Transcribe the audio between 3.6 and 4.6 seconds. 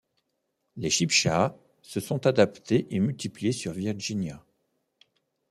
Virginia.